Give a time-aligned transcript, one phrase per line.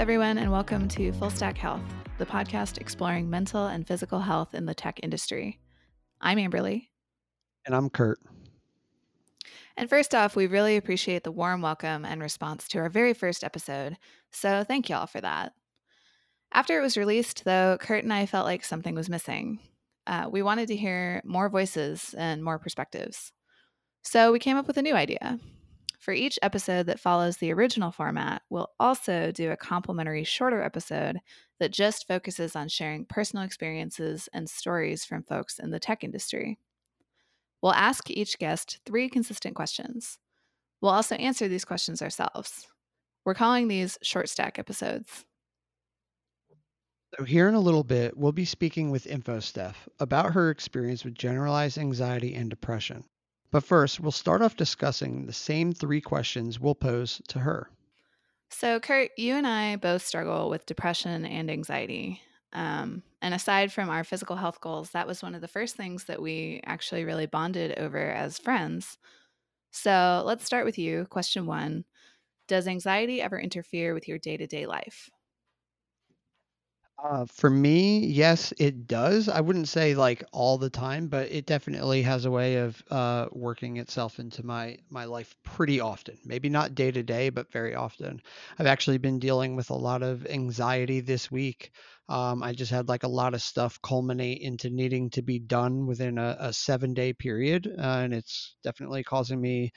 [0.00, 1.82] everyone, and welcome to Full Stack Health,
[2.16, 5.60] the podcast exploring mental and physical health in the tech industry.
[6.22, 6.88] I'm Amberly.
[7.66, 8.18] And I'm Kurt.
[9.76, 13.44] And first off, we really appreciate the warm welcome and response to our very first
[13.44, 13.98] episode,
[14.30, 15.52] so thank y'all for that.
[16.50, 19.58] After it was released, though, Kurt and I felt like something was missing.
[20.06, 23.32] Uh, we wanted to hear more voices and more perspectives.
[24.00, 25.38] So we came up with a new idea.
[26.00, 31.18] For each episode that follows the original format, we'll also do a complementary shorter episode
[31.58, 36.58] that just focuses on sharing personal experiences and stories from folks in the tech industry.
[37.62, 40.18] We'll ask each guest three consistent questions.
[40.80, 42.66] We'll also answer these questions ourselves.
[43.26, 45.26] We're calling these short stack episodes.
[47.18, 51.14] So, here in a little bit, we'll be speaking with InfoSteph about her experience with
[51.14, 53.04] generalized anxiety and depression.
[53.52, 57.70] But first, we'll start off discussing the same three questions we'll pose to her.
[58.50, 62.20] So, Kurt, you and I both struggle with depression and anxiety.
[62.52, 66.04] Um, and aside from our physical health goals, that was one of the first things
[66.04, 68.98] that we actually really bonded over as friends.
[69.72, 71.06] So, let's start with you.
[71.10, 71.84] Question one
[72.48, 75.10] Does anxiety ever interfere with your day to day life?
[77.02, 79.28] Uh, for me, yes, it does.
[79.28, 83.26] I wouldn't say like all the time, but it definitely has a way of uh,
[83.32, 86.18] working itself into my my life pretty often.
[86.24, 88.20] Maybe not day to day, but very often.
[88.58, 91.70] I've actually been dealing with a lot of anxiety this week.
[92.08, 95.86] Um, I just had like a lot of stuff culminate into needing to be done
[95.86, 99.72] within a, a seven day period, uh, and it's definitely causing me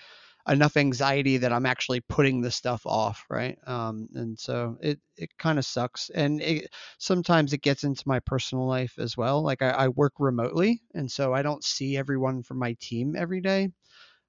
[0.47, 3.57] enough anxiety that I'm actually putting the stuff off, right?
[3.65, 8.19] Um, and so it it kind of sucks, and it, sometimes it gets into my
[8.19, 9.41] personal life as well.
[9.43, 13.41] Like I, I, work remotely, and so I don't see everyone from my team every
[13.41, 13.69] day.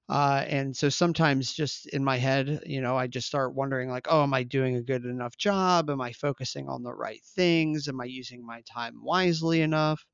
[0.07, 4.07] Uh, and so sometimes just in my head, you know, I just start wondering like,
[4.09, 5.89] oh, am I doing a good enough job?
[5.89, 7.87] Am I focusing on the right things?
[7.87, 10.05] Am I using my time wisely enough?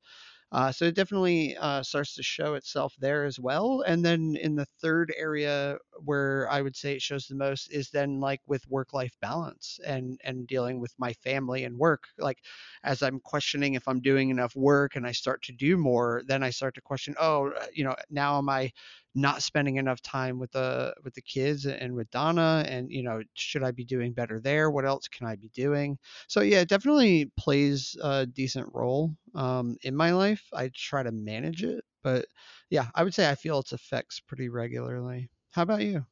[0.52, 3.80] Uh, so it definitely uh, starts to show itself there as well.
[3.86, 7.90] And then in the third area where I would say it shows the most is
[7.90, 12.04] then like with work life balance and and dealing with my family and work.
[12.18, 12.38] Like
[12.84, 16.42] as I'm questioning if I'm doing enough work and I start to do more, then
[16.42, 18.72] I start to question, oh, uh, you know, now am I
[19.14, 23.22] not spending enough time with the with the kids and with Donna and you know
[23.34, 24.70] should I be doing better there?
[24.70, 25.98] What else can I be doing?
[26.28, 30.48] So yeah it definitely plays a decent role um, in my life.
[30.52, 32.26] I try to manage it but
[32.70, 35.30] yeah I would say I feel its effects pretty regularly.
[35.50, 36.06] How about you?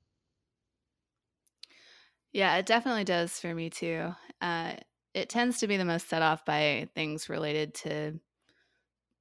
[2.32, 4.14] Yeah it definitely does for me too.
[4.40, 4.76] Uh,
[5.14, 8.20] it tends to be the most set off by things related to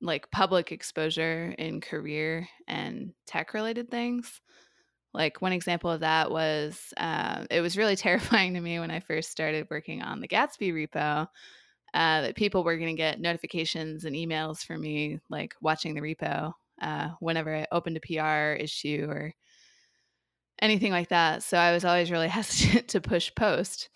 [0.01, 4.41] like public exposure in career and tech related things.
[5.13, 8.99] Like one example of that was uh, it was really terrifying to me when I
[8.99, 11.27] first started working on the Gatsby repo
[11.93, 16.01] uh, that people were going to get notifications and emails from me, like watching the
[16.01, 19.33] repo uh, whenever I opened a PR issue or
[20.61, 21.43] anything like that.
[21.43, 23.89] So I was always really hesitant to push post.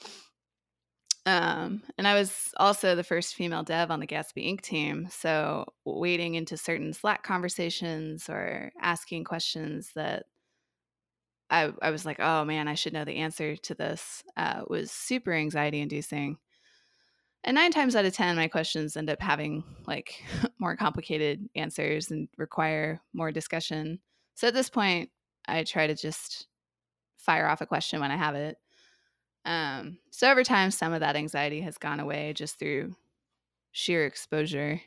[1.25, 4.61] Um, and I was also the first female dev on the Gatsby Inc.
[4.61, 5.07] team.
[5.09, 10.25] So wading into certain Slack conversations or asking questions that
[11.49, 14.91] I, I was like, oh man, I should know the answer to this uh, was
[14.91, 16.37] super anxiety inducing.
[17.45, 20.23] And nine times out of 10, my questions end up having like
[20.59, 23.99] more complicated answers and require more discussion.
[24.35, 25.09] So at this point,
[25.47, 26.47] I try to just
[27.17, 28.57] fire off a question when I have it
[29.45, 32.95] um, so over time, some of that anxiety has gone away just through
[33.71, 34.81] sheer exposure.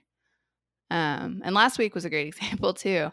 [0.90, 3.10] Um, and last week was a great example too.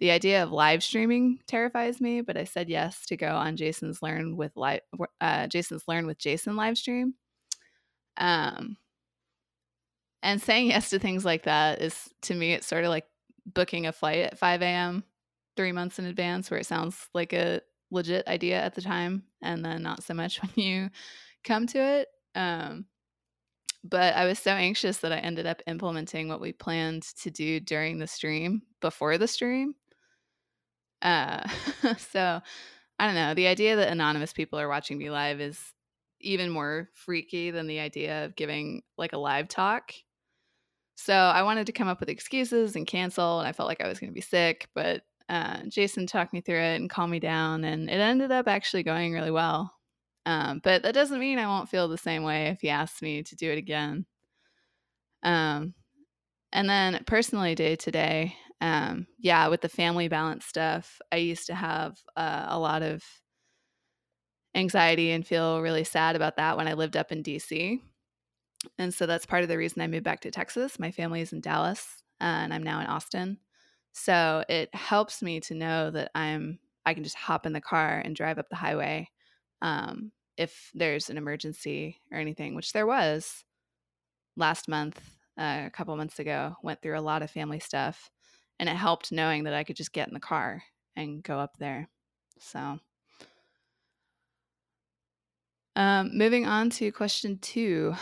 [0.00, 4.02] The idea of live streaming terrifies me, but I said yes to go on Jason's
[4.02, 4.80] Learn with live
[5.20, 7.14] uh, Jason's Learn with Jason live stream.
[8.16, 8.78] Um,
[10.22, 13.06] and saying yes to things like that is to me, it's sort of like
[13.46, 15.04] booking a flight at 5 a.m.
[15.56, 17.60] three months in advance, where it sounds like a
[17.90, 20.90] legit idea at the time and then not so much when you
[21.44, 22.08] come to it.
[22.34, 22.86] Um,
[23.82, 27.60] but I was so anxious that I ended up implementing what we planned to do
[27.60, 29.74] during the stream before the stream.
[31.00, 31.48] Uh,
[31.98, 32.40] so
[32.98, 33.34] I don't know.
[33.34, 35.58] The idea that anonymous people are watching me live is
[36.20, 39.92] even more freaky than the idea of giving like a live talk.
[40.96, 43.88] So I wanted to come up with excuses and cancel, and I felt like I
[43.88, 47.20] was going to be sick, but uh, Jason talked me through it and calmed me
[47.20, 49.72] down, and it ended up actually going really well.
[50.26, 53.22] Um, but that doesn't mean I won't feel the same way if he asks me
[53.22, 54.06] to do it again.
[55.22, 55.74] Um,
[56.52, 61.46] and then personally, day to day, um, yeah, with the family balance stuff, I used
[61.46, 63.04] to have uh, a lot of
[64.54, 67.80] anxiety and feel really sad about that when I lived up in DC.
[68.78, 70.78] And so that's part of the reason I moved back to Texas.
[70.78, 73.38] My family is in Dallas and I'm now in Austin.
[73.92, 78.00] So it helps me to know that I'm I can just hop in the car
[78.04, 79.10] and drive up the highway
[79.62, 83.44] um, if there's an emergency or anything, which there was
[84.36, 86.56] last month, uh, a couple months ago.
[86.62, 88.10] Went through a lot of family stuff,
[88.58, 90.62] and it helped knowing that I could just get in the car
[90.96, 91.88] and go up there.
[92.38, 92.78] So,
[95.76, 97.94] um, moving on to question two.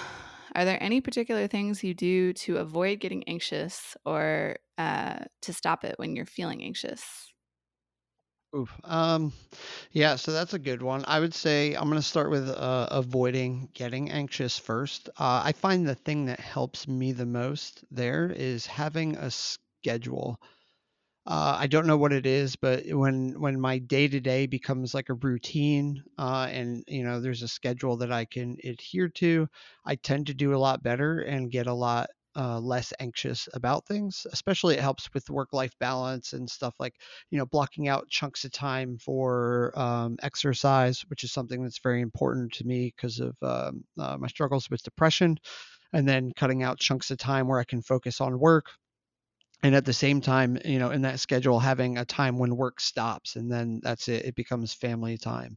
[0.54, 5.84] Are there any particular things you do to avoid getting anxious or uh, to stop
[5.84, 7.32] it when you're feeling anxious?
[8.56, 8.80] Oof.
[8.84, 9.32] Um,
[9.92, 11.04] yeah, so that's a good one.
[11.06, 15.08] I would say I'm going to start with uh, avoiding getting anxious first.
[15.18, 20.38] Uh, I find the thing that helps me the most there is having a schedule.
[21.26, 24.94] Uh, I don't know what it is, but when when my day to day becomes
[24.94, 29.48] like a routine, uh, and you know, there's a schedule that I can adhere to,
[29.84, 33.86] I tend to do a lot better and get a lot uh, less anxious about
[33.86, 34.26] things.
[34.32, 36.94] Especially, it helps with work life balance and stuff like
[37.30, 42.00] you know, blocking out chunks of time for um, exercise, which is something that's very
[42.00, 45.38] important to me because of um, uh, my struggles with depression,
[45.92, 48.66] and then cutting out chunks of time where I can focus on work
[49.62, 52.80] and at the same time you know in that schedule having a time when work
[52.80, 55.56] stops and then that's it it becomes family time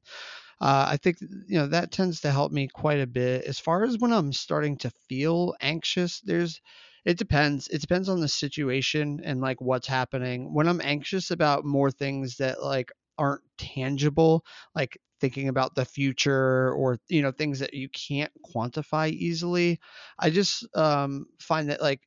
[0.61, 3.45] uh, i think you know that tends to help me quite a bit.
[3.45, 6.61] As far as when i'm starting to feel anxious there's
[7.03, 7.67] it depends.
[7.69, 10.53] It depends on the situation and like what's happening.
[10.53, 16.73] When i'm anxious about more things that like aren't tangible like thinking about the future
[16.73, 19.79] or you know things that you can't quantify easily
[20.17, 22.01] i just um, find that like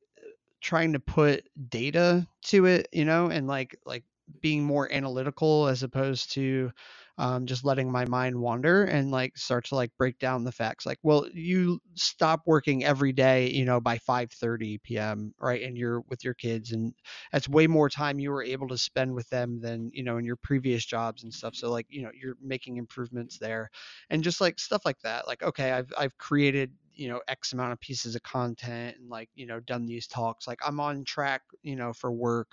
[0.64, 4.02] trying to put data to it, you know, and like like
[4.40, 6.70] being more analytical as opposed to
[7.16, 10.84] um, just letting my mind wander and like start to like break down the facts
[10.84, 15.32] like well you stop working every day you know by 5:30 p.m.
[15.38, 16.92] right and you're with your kids and
[17.32, 20.24] that's way more time you were able to spend with them than you know in
[20.24, 23.70] your previous jobs and stuff so like you know you're making improvements there
[24.10, 27.72] and just like stuff like that like okay I've I've created you know x amount
[27.72, 31.42] of pieces of content and like you know done these talks like i'm on track
[31.62, 32.52] you know for work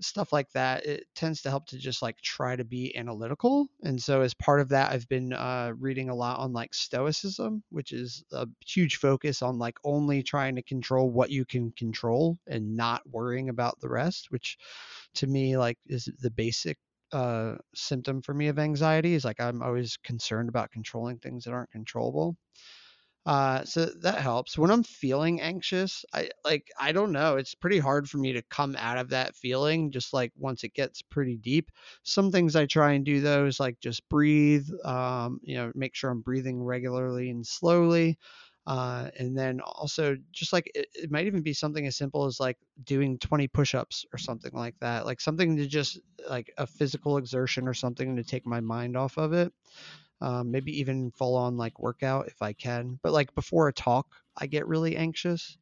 [0.00, 4.00] stuff like that it tends to help to just like try to be analytical and
[4.02, 7.92] so as part of that i've been uh, reading a lot on like stoicism which
[7.92, 12.76] is a huge focus on like only trying to control what you can control and
[12.76, 14.58] not worrying about the rest which
[15.14, 16.78] to me like is the basic
[17.12, 21.52] uh, symptom for me of anxiety is like i'm always concerned about controlling things that
[21.52, 22.36] aren't controllable
[23.24, 24.58] uh, so that helps.
[24.58, 28.42] When I'm feeling anxious, I like I don't know, it's pretty hard for me to
[28.42, 31.70] come out of that feeling just like once it gets pretty deep.
[32.02, 35.94] Some things I try and do though is like just breathe, um, you know, make
[35.94, 38.18] sure I'm breathing regularly and slowly.
[38.64, 42.38] Uh, and then also just like it, it might even be something as simple as
[42.38, 45.98] like doing 20 push-ups or something like that like something to just
[46.28, 49.52] like a physical exertion or something to take my mind off of it
[50.22, 52.98] um, maybe even full on like workout if I can.
[53.02, 54.06] But like before a talk,
[54.38, 55.58] I get really anxious.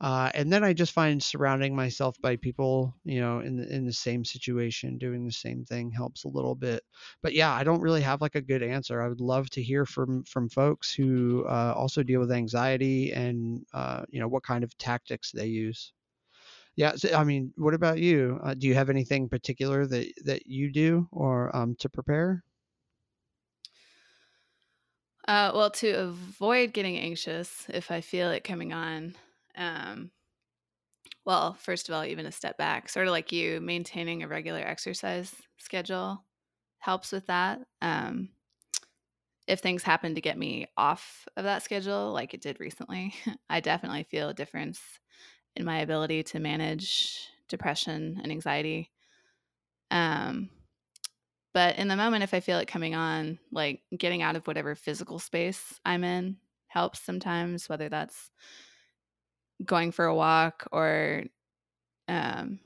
[0.00, 3.84] Uh, and then I just find surrounding myself by people, you know, in the, in
[3.84, 6.82] the same situation, doing the same thing helps a little bit.
[7.22, 9.02] But yeah, I don't really have like a good answer.
[9.02, 13.64] I would love to hear from from folks who uh, also deal with anxiety and
[13.74, 15.92] uh, you know what kind of tactics they use.
[16.76, 18.40] Yeah, so, I mean, what about you?
[18.42, 22.42] Uh, do you have anything particular that that you do or um, to prepare?
[25.30, 29.14] Uh, well, to avoid getting anxious if I feel it coming on,
[29.54, 30.10] um,
[31.24, 34.58] well, first of all, even a step back, sort of like you, maintaining a regular
[34.58, 36.24] exercise schedule
[36.80, 37.60] helps with that.
[37.80, 38.30] Um,
[39.46, 43.14] if things happen to get me off of that schedule, like it did recently,
[43.48, 44.80] I definitely feel a difference
[45.54, 48.90] in my ability to manage depression and anxiety.
[49.92, 50.50] Um,
[51.52, 54.74] but in the moment, if I feel it coming on, like getting out of whatever
[54.74, 56.36] physical space I'm in
[56.68, 58.30] helps sometimes, whether that's
[59.64, 61.24] going for a walk or,
[62.08, 62.60] um,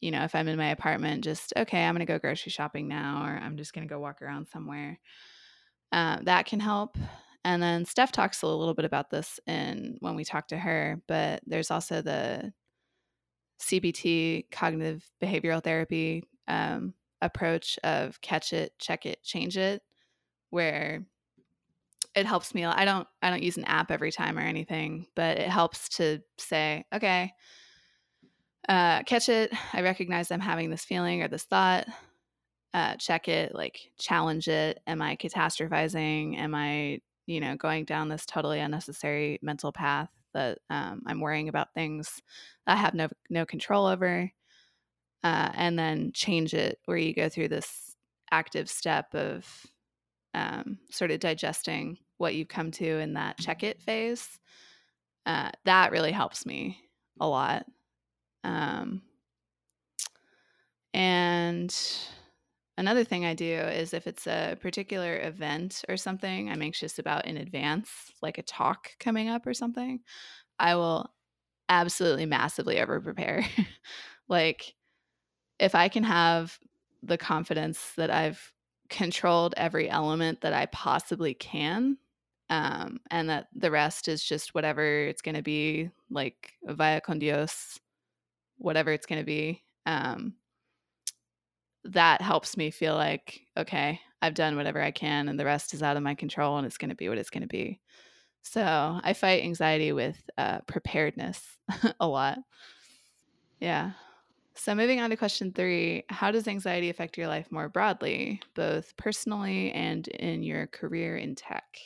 [0.00, 2.86] you know, if I'm in my apartment, just, okay, I'm going to go grocery shopping
[2.86, 4.98] now, or I'm just going to go walk around somewhere.
[5.90, 6.98] Uh, that can help.
[7.44, 11.00] And then Steph talks a little bit about this in when we talk to her,
[11.08, 12.52] but there's also the
[13.62, 19.82] CBT, cognitive behavioral therapy, um, approach of catch it, check it, change it,
[20.50, 21.06] where
[22.14, 22.64] it helps me.
[22.64, 26.20] I don't I don't use an app every time or anything, but it helps to
[26.38, 27.32] say, okay,
[28.68, 29.52] uh, catch it.
[29.72, 31.86] I recognize I'm having this feeling or this thought.
[32.74, 34.80] Uh, check it, like challenge it.
[34.86, 36.36] Am I catastrophizing?
[36.38, 41.48] Am I, you know, going down this totally unnecessary mental path that um, I'm worrying
[41.48, 42.20] about things
[42.66, 44.30] I have no no control over,
[45.26, 47.96] uh, and then change it where you go through this
[48.30, 49.66] active step of
[50.34, 54.38] um, sort of digesting what you've come to in that check it phase.
[55.26, 56.78] Uh, that really helps me
[57.18, 57.66] a lot.
[58.44, 59.02] Um,
[60.94, 61.76] and
[62.78, 67.26] another thing I do is if it's a particular event or something I'm anxious about
[67.26, 69.98] in advance, like a talk coming up or something,
[70.60, 71.12] I will
[71.68, 73.44] absolutely massively over prepare.
[74.28, 74.76] like,
[75.58, 76.58] if I can have
[77.02, 78.52] the confidence that I've
[78.88, 81.98] controlled every element that I possibly can,
[82.50, 87.18] um, and that the rest is just whatever it's going to be, like via con
[87.18, 87.80] Dios,
[88.58, 89.64] whatever it's going to be.
[89.86, 90.34] Um,
[91.84, 95.82] that helps me feel like, okay, I've done whatever I can and the rest is
[95.82, 97.80] out of my control and it's going to be what it's going to be.
[98.42, 101.44] So I fight anxiety with uh, preparedness
[102.00, 102.38] a lot.
[103.60, 103.92] Yeah.
[104.56, 108.96] So moving on to question three How does anxiety affect your life more broadly, both
[108.96, 111.78] personally and in your career in tech?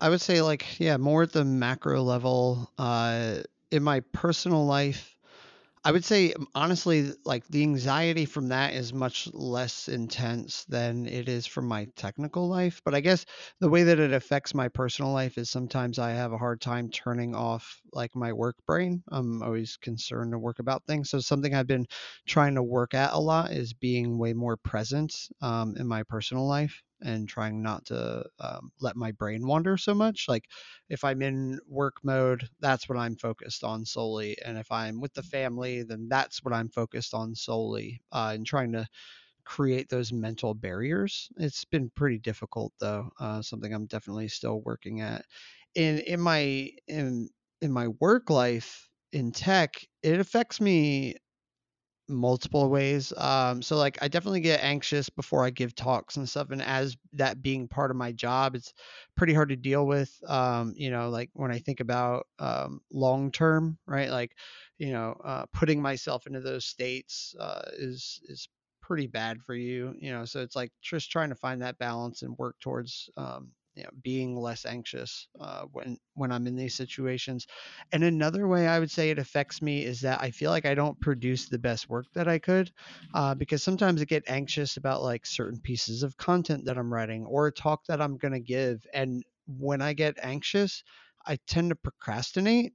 [0.00, 2.70] I would say like yeah, more at the macro level.
[2.76, 5.16] Uh, in my personal life,
[5.84, 11.06] I would say um, honestly, like the anxiety from that is much less intense than
[11.06, 12.82] it is from my technical life.
[12.84, 13.26] But I guess
[13.60, 16.90] the way that it affects my personal life is sometimes I have a hard time
[16.90, 19.02] turning off like my work brain.
[19.10, 21.10] I'm always concerned to work about things.
[21.10, 21.86] So something I've been
[22.26, 26.46] trying to work at a lot is being way more present um, in my personal
[26.46, 30.26] life and trying not to um, let my brain wander so much.
[30.28, 30.44] Like
[30.88, 34.36] if I'm in work mode, that's what I'm focused on solely.
[34.44, 38.00] And if I'm with the family, then that's what I'm focused on solely.
[38.12, 38.86] Uh, and trying to
[39.44, 41.28] create those mental barriers.
[41.36, 43.10] It's been pretty difficult though.
[43.20, 45.24] Uh, something I'm definitely still working at.
[45.74, 47.28] In in my in
[47.60, 51.16] in my work life in tech, it affects me
[52.08, 53.12] multiple ways.
[53.16, 56.50] Um, so like I definitely get anxious before I give talks and stuff.
[56.50, 58.72] And as that being part of my job, it's
[59.16, 60.16] pretty hard to deal with.
[60.28, 64.10] Um, you know, like when I think about um, long term, right?
[64.10, 64.36] Like,
[64.78, 68.48] you know, uh, putting myself into those states uh, is is
[68.80, 69.94] pretty bad for you.
[69.98, 73.50] You know, so it's like just trying to find that balance and work towards um,
[73.76, 77.46] you know, being less anxious uh, when when I'm in these situations.
[77.92, 80.74] And another way I would say it affects me is that I feel like I
[80.74, 82.72] don't produce the best work that I could
[83.14, 87.26] uh, because sometimes I get anxious about like certain pieces of content that I'm writing
[87.26, 88.86] or a talk that I'm going to give.
[88.94, 90.82] And when I get anxious,
[91.26, 92.72] I tend to procrastinate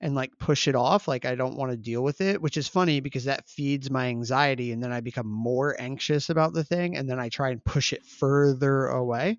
[0.00, 2.68] and like push it off like i don't want to deal with it which is
[2.68, 6.96] funny because that feeds my anxiety and then i become more anxious about the thing
[6.96, 9.38] and then i try and push it further away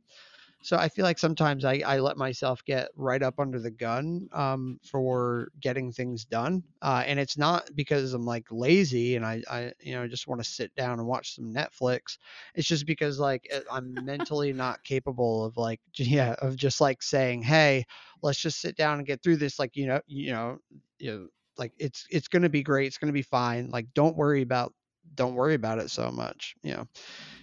[0.61, 4.27] so I feel like sometimes I, I let myself get right up under the gun
[4.33, 6.63] um, for getting things done.
[6.81, 10.43] Uh, and it's not because I'm like lazy and I, I you know, just want
[10.43, 12.17] to sit down and watch some Netflix.
[12.55, 17.01] It's just because like eh, I'm mentally not capable of like, yeah, of just like
[17.03, 17.85] saying, Hey,
[18.21, 19.59] let's just sit down and get through this.
[19.59, 20.57] Like, you know, you know,
[20.99, 22.87] you know, like it's, it's going to be great.
[22.87, 23.69] It's going to be fine.
[23.69, 24.73] Like, don't worry about,
[25.15, 26.87] don't worry about it so much, you know?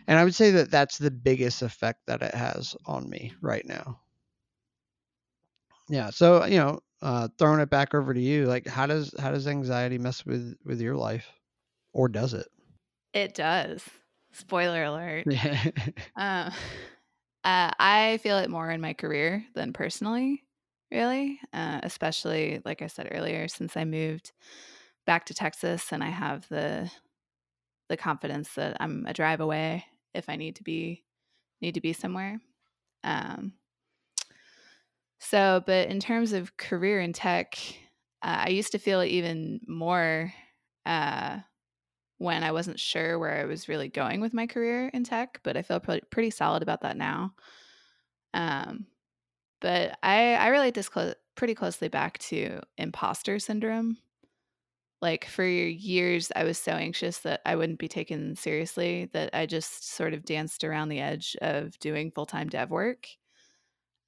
[0.07, 3.65] And I would say that that's the biggest effect that it has on me right
[3.65, 4.01] now.
[5.89, 6.11] Yeah.
[6.11, 9.47] So you know, uh, throwing it back over to you, like how does how does
[9.47, 11.27] anxiety mess with with your life,
[11.93, 12.47] or does it?
[13.13, 13.85] It does.
[14.33, 15.27] Spoiler alert.
[16.17, 16.51] uh,
[17.45, 20.45] uh, I feel it more in my career than personally,
[20.91, 21.39] really.
[21.53, 24.33] Uh, especially, like I said earlier, since I moved
[25.07, 26.91] back to Texas and I have the
[27.91, 29.85] the confidence that I'm a drive away
[30.15, 31.05] if I need to be
[31.61, 32.41] need to be somewhere.
[33.03, 33.55] Um,
[35.19, 37.57] so, but in terms of career in tech,
[38.23, 40.33] uh, I used to feel even more
[40.85, 41.39] uh,
[42.19, 45.57] when I wasn't sure where I was really going with my career in tech, but
[45.57, 47.35] I feel pretty, pretty solid about that now.
[48.35, 48.87] Um,
[49.61, 53.97] but I, I relate this clo- pretty closely back to imposter syndrome.
[55.05, 59.45] Like for years, I was so anxious that I wouldn't be taken seriously that I
[59.45, 63.07] just sort of danced around the edge of doing full time dev work.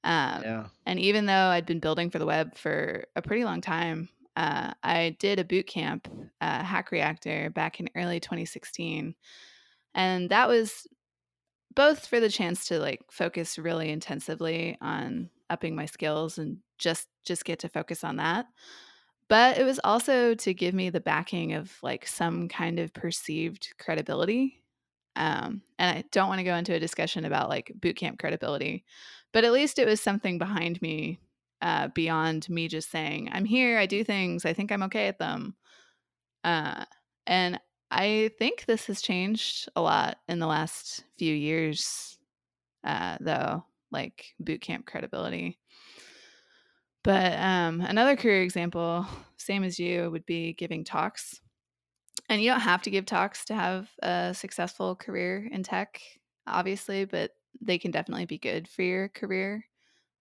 [0.05, 0.67] Um, yeah.
[0.87, 4.73] And even though I'd been building for the web for a pretty long time, uh,
[4.83, 6.09] I did a boot camp,
[6.41, 9.15] uh, Hack Reactor, back in early 2016.
[9.95, 10.87] And that was
[11.75, 17.07] both for the chance to like focus really intensively on upping my skills and just
[17.23, 18.47] just get to focus on that
[19.29, 23.75] but it was also to give me the backing of like some kind of perceived
[23.79, 24.63] credibility.
[25.17, 28.85] Um, and I don't want to go into a discussion about like bootcamp credibility,
[29.33, 31.21] but at least it was something behind me
[31.63, 35.19] uh, beyond me just saying, I'm here, I do things, I think I'm okay at
[35.19, 35.57] them.
[36.45, 36.85] Uh,
[37.27, 37.59] and
[37.91, 42.19] I think this has changed a lot in the last few years,
[42.85, 45.59] uh, though, like boot camp credibility.
[47.07, 51.41] But um, another career example, same as you, would be giving talks.
[52.29, 56.03] And you don't have to give talks to have a successful career in tech,
[56.49, 59.67] obviously, but they can definitely be good for your career,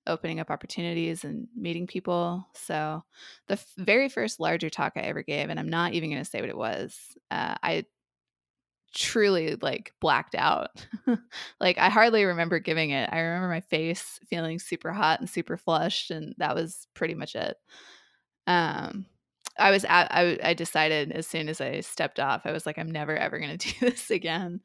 [0.06, 2.48] opening up opportunities and meeting people.
[2.54, 3.04] So,
[3.48, 6.30] the f- very first larger talk I ever gave, and I'm not even going to
[6.30, 7.86] say what it was, uh, I
[8.96, 10.86] truly like blacked out.
[11.60, 13.10] like I hardly remember giving it.
[13.12, 17.36] I remember my face feeling super hot and super flushed and that was pretty much
[17.36, 17.58] it.
[18.48, 19.06] Um
[19.58, 22.80] I was at, I I decided as soon as I stepped off I was like
[22.80, 24.62] I'm never ever going to do this again.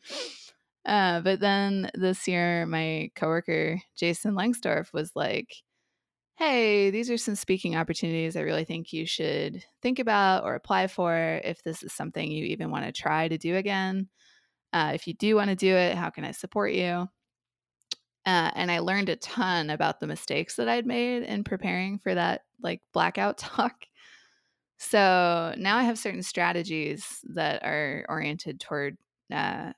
[0.87, 5.55] Uh, but then this year my coworker Jason Lengstorf was like
[6.41, 10.87] hey, these are some speaking opportunities I really think you should think about or apply
[10.87, 14.09] for if this is something you even want to try to do again.
[14.73, 17.07] Uh, if you do want to do it, how can I support you?
[18.25, 22.15] Uh, and I learned a ton about the mistakes that I'd made in preparing for
[22.15, 23.85] that like blackout talk.
[24.79, 28.97] So now I have certain strategies that are oriented toward
[29.31, 29.73] uh,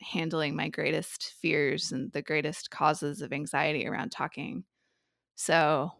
[0.00, 4.62] handling my greatest fears and the greatest causes of anxiety around talking.
[5.34, 5.90] So,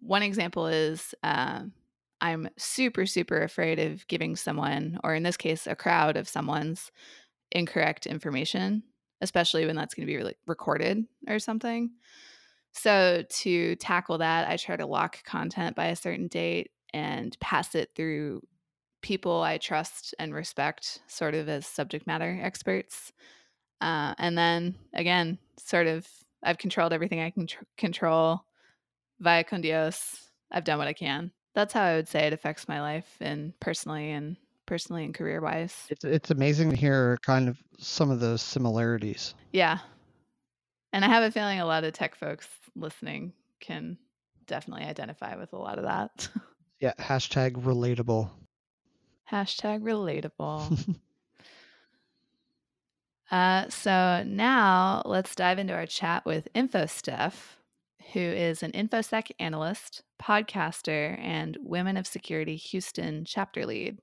[0.00, 1.62] one example is uh,
[2.20, 6.90] I'm super, super afraid of giving someone, or in this case, a crowd of someone's
[7.52, 8.82] incorrect information,
[9.20, 11.90] especially when that's going to be re- recorded or something.
[12.72, 17.74] So, to tackle that, I try to lock content by a certain date and pass
[17.74, 18.42] it through
[19.02, 23.12] people I trust and respect, sort of as subject matter experts.
[23.80, 26.06] Uh, and then again, sort of,
[26.44, 28.44] I've controlled everything I can tr- control
[29.20, 30.30] via con Dios.
[30.50, 31.30] I've done what I can.
[31.54, 35.40] That's how I would say it affects my life and personally and personally and career
[35.40, 35.86] wise.
[35.88, 39.34] It's it's amazing to hear kind of some of those similarities.
[39.52, 39.78] Yeah.
[40.92, 43.98] And I have a feeling a lot of tech folks listening can
[44.46, 46.28] definitely identify with a lot of that.
[46.80, 48.30] Yeah, hashtag relatable.
[49.30, 50.96] Hashtag relatable.
[53.30, 57.34] uh, so now let's dive into our chat with InfoSteph,
[58.12, 63.98] who is an InfoSec analyst, podcaster, and Women of Security Houston chapter lead.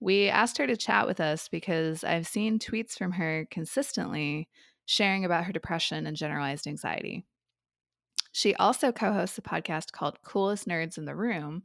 [0.00, 4.48] We asked her to chat with us because I've seen tweets from her consistently
[4.86, 7.24] sharing about her depression and generalized anxiety.
[8.32, 11.64] She also co hosts a podcast called Coolest Nerds in the Room.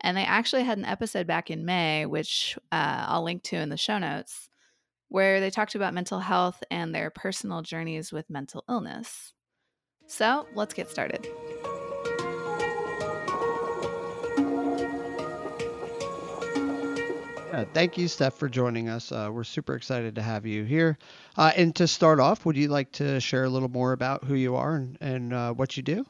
[0.00, 3.68] And they actually had an episode back in May, which uh, I'll link to in
[3.68, 4.48] the show notes,
[5.08, 9.34] where they talked about mental health and their personal journeys with mental illness.
[10.10, 11.28] So let's get started.
[17.52, 19.12] Yeah, thank you, Steph, for joining us.
[19.12, 20.98] Uh, we're super excited to have you here.
[21.36, 24.34] Uh, and to start off, would you like to share a little more about who
[24.34, 26.04] you are and, and uh, what you do?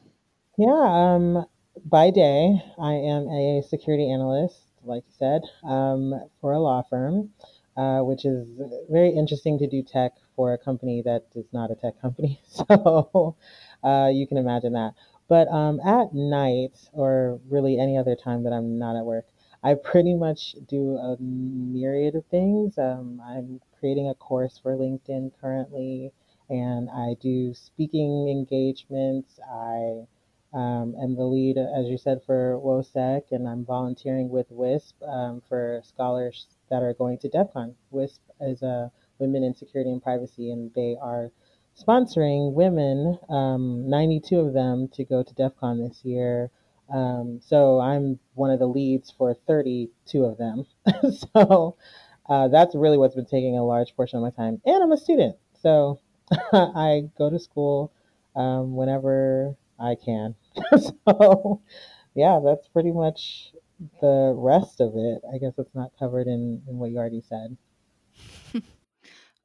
[0.57, 1.45] Yeah, um,
[1.85, 7.29] by day, I am a security analyst, like you said, um, for a law firm,
[7.77, 8.47] uh, which is
[8.89, 12.41] very interesting to do tech for a company that is not a tech company.
[12.49, 13.35] So
[13.83, 14.93] uh, you can imagine that.
[15.27, 19.25] But um, at night, or really any other time that I'm not at work,
[19.63, 22.77] I pretty much do a myriad of things.
[22.77, 26.11] Um, I'm creating a course for LinkedIn currently,
[26.49, 29.39] and I do speaking engagements.
[29.49, 30.05] I
[30.53, 35.41] um, am the lead, as you said, for WOSEC, and I'm volunteering with WISP um,
[35.47, 37.75] for scholars that are going to DEF CON.
[37.91, 41.31] WISP is a Women in Security and Privacy, and they are
[41.79, 46.51] sponsoring women, um, 92 of them, to go to DEF CON this year.
[46.93, 50.65] Um, so I'm one of the leads for 32 of them.
[51.33, 51.75] so
[52.29, 54.61] uh, that's really what's been taking a large portion of my time.
[54.65, 55.37] And I'm a student.
[55.61, 55.99] So
[56.53, 57.93] I go to school
[58.35, 60.35] um, whenever I can.
[60.77, 61.61] so
[62.13, 63.53] yeah, that's pretty much
[64.01, 65.21] the rest of it.
[65.33, 67.57] I guess it's not covered in, in what you already said.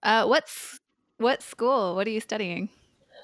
[0.02, 0.78] uh, what's
[1.18, 1.94] what school?
[1.94, 2.68] What are you studying?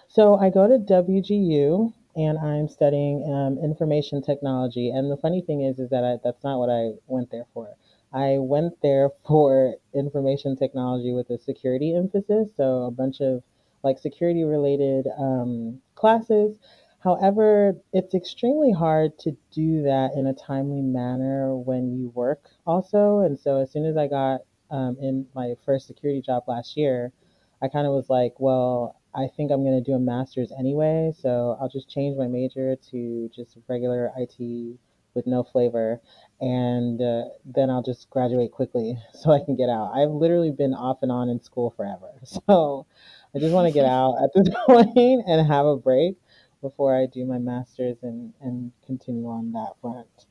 [0.08, 4.90] So I go to WGU and I'm studying um, information technology.
[4.90, 7.74] And the funny thing is, is that I, that's not what I went there for.
[8.12, 13.42] I went there for information technology with a security emphasis, so a bunch of
[13.82, 16.58] like security related um, classes.
[17.00, 23.20] However, it's extremely hard to do that in a timely manner when you work also.
[23.20, 27.12] And so as soon as I got um, in my first security job last year,
[27.62, 31.12] I kind of was like, well, I think I'm going to do a master's anyway,
[31.18, 34.78] so I'll just change my major to just regular IT
[35.14, 36.00] with no flavor,
[36.40, 39.92] and uh, then I'll just graduate quickly so I can get out.
[39.94, 42.86] I've literally been off and on in school forever, so
[43.34, 46.16] I just want to get out at this point and have a break
[46.62, 50.26] before I do my master's and and continue on that front.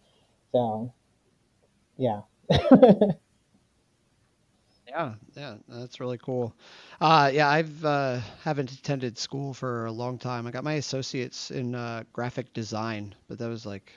[0.51, 0.93] So,
[1.97, 2.21] yeah.
[4.91, 6.53] Yeah, yeah, that's really cool.
[6.99, 10.45] Uh, yeah, I've uh, haven't attended school for a long time.
[10.45, 13.93] I got my associates in uh, graphic design, but that was like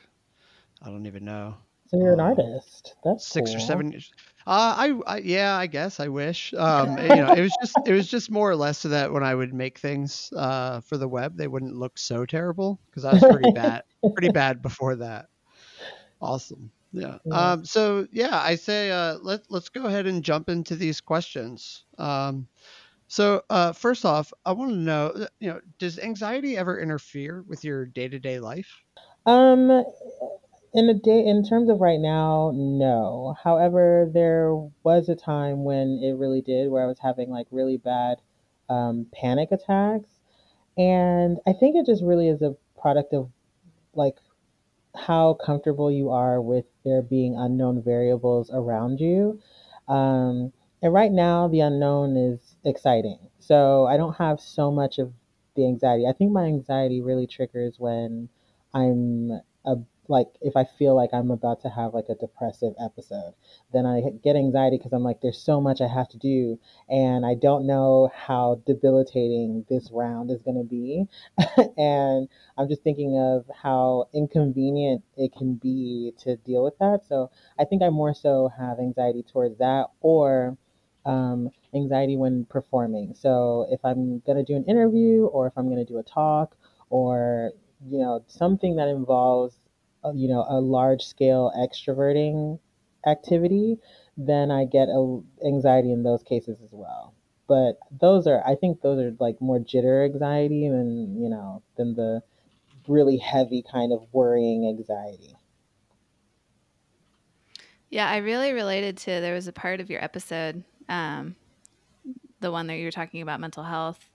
[0.83, 1.57] I don't even know,
[1.89, 2.95] So you're an um, artist.
[3.05, 4.13] That's six or seven years.
[4.47, 4.75] Uh,
[5.07, 6.53] I, I yeah, I guess I wish.
[6.59, 9.25] Um, you know, it was just it was just more or less so that when
[9.25, 13.15] I would make things uh, for the web, they wouldn't look so terrible because I
[13.15, 13.83] was pretty bad,
[14.15, 15.27] pretty bad before that.
[16.21, 16.73] Awesome.
[16.95, 17.19] Yeah.
[17.33, 21.85] Um, so yeah, I say uh, let let's go ahead and jump into these questions.
[21.99, 22.47] Um,
[23.09, 27.45] so uh, first off, I want to know, uh, you know, does anxiety ever interfere
[27.49, 28.69] with your day-to-day life?
[29.27, 29.85] Um,
[30.73, 33.35] in a day, in terms of right now, no.
[33.43, 34.55] However, there
[34.85, 38.19] was a time when it really did, where I was having like really bad
[38.69, 40.21] um, panic attacks,
[40.79, 43.31] and I think it just really is a product of
[43.95, 44.17] like
[44.97, 49.41] how comfortable you are with there being unknown variables around you.
[49.89, 50.53] Um,
[50.83, 53.19] and right now, the unknown is exciting.
[53.39, 55.13] So I don't have so much of
[55.57, 56.07] the anxiety.
[56.07, 58.29] I think my anxiety really triggers when
[58.73, 59.77] I'm a,
[60.09, 63.35] like, if I feel like I'm about to have like a depressive episode,
[63.73, 67.25] then I get anxiety because I'm like, there's so much I have to do, and
[67.25, 71.07] I don't know how debilitating this round is going to be.
[71.77, 77.03] and I'm just thinking of how inconvenient it can be to deal with that.
[77.09, 80.57] So I think I more so have anxiety towards that or
[81.07, 83.15] um, anxiety when performing.
[83.15, 86.03] So if I'm going to do an interview or if I'm going to do a
[86.03, 86.57] talk
[86.91, 87.53] or,
[87.87, 89.59] you know, something that involves,
[90.13, 92.59] you know, a large scale extroverting
[93.07, 93.79] activity,
[94.17, 97.15] then I get a, anxiety in those cases as well.
[97.47, 101.95] But those are, I think those are like more jitter anxiety than, you know, than
[101.95, 102.23] the
[102.89, 105.37] really heavy kind of worrying anxiety.
[107.91, 111.37] Yeah, I really related to there was a part of your episode, um,
[112.41, 114.11] the one that you were talking about mental health,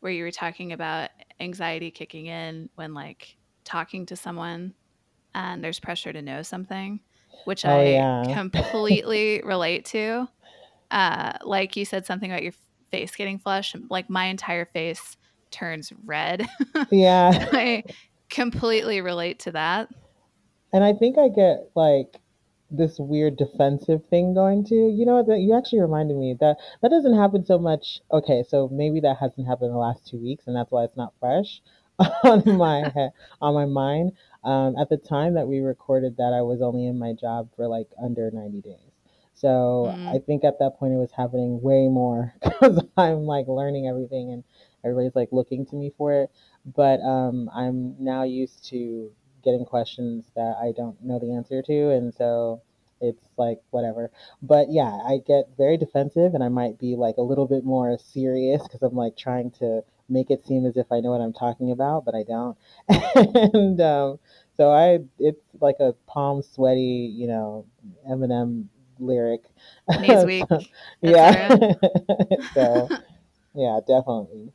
[0.00, 4.74] where you were talking about anxiety kicking in when like talking to someone
[5.34, 7.00] and there's pressure to know something,
[7.44, 8.24] which Oh, I yeah.
[8.34, 10.28] completely relate to.
[10.90, 12.52] Uh, like you said something about your
[12.90, 15.16] face getting flushed, like my entire face
[15.50, 16.46] turns red.
[16.90, 17.48] Yeah.
[17.52, 17.84] I
[18.30, 19.88] completely relate to that.
[20.72, 22.20] And I think I get like
[22.70, 24.88] this weird defensive thing going too.
[24.94, 25.26] You know what?
[25.26, 28.00] That you actually reminded me that that doesn't happen so much.
[28.10, 30.96] Okay, so maybe that hasn't happened in the last two weeks, and that's why it's
[30.96, 31.62] not fresh
[32.24, 34.12] on my head, on my mind.
[34.44, 37.66] Um, at the time that we recorded that, I was only in my job for
[37.68, 38.92] like under 90 days.
[39.34, 43.48] So I Mm, think at that point it was happening way more because I'm like
[43.48, 44.44] learning everything and
[44.84, 46.30] everybody's like looking to me for it.
[46.64, 49.10] But um, I'm now used to
[49.44, 52.62] getting questions that I don't know the answer to, and so
[53.00, 54.10] it's like whatever.
[54.42, 57.98] But yeah, I get very defensive, and I might be like a little bit more
[57.98, 61.32] serious because I'm like trying to make it seem as if I know what I'm
[61.32, 62.56] talking about, but I don't.
[63.54, 64.18] and um,
[64.56, 67.66] so I, it's like a palm sweaty, you know,
[68.08, 68.66] Eminem
[68.98, 69.42] lyric.
[70.00, 70.44] knees so, weak,
[71.00, 71.48] yeah.
[72.54, 72.88] so
[73.54, 74.52] yeah, definitely.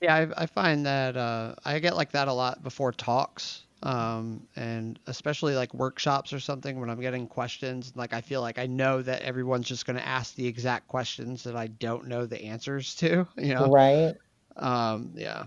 [0.00, 4.46] Yeah, I, I find that uh, I get like that a lot before talks, um,
[4.56, 7.92] and especially like workshops or something when I'm getting questions.
[7.94, 11.44] Like I feel like I know that everyone's just going to ask the exact questions
[11.44, 13.28] that I don't know the answers to.
[13.44, 13.70] You know?
[13.70, 14.14] Right.
[14.56, 15.44] Um, yeah.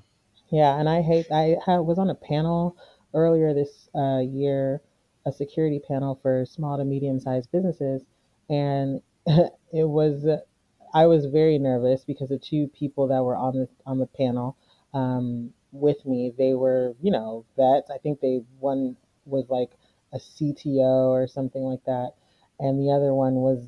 [0.52, 1.26] Yeah, and I hate.
[1.32, 2.78] I ha was on a panel
[3.13, 4.82] earlier this uh, year,
[5.26, 8.04] a security panel for small to medium-sized businesses,
[8.50, 10.26] and it was.
[10.93, 14.56] I was very nervous because the two people that were on the on the panel
[14.93, 17.89] um, with me, they were, you know, vets.
[17.91, 19.71] I think they one was like
[20.13, 22.13] a CTO or something like that,
[22.60, 23.67] and the other one was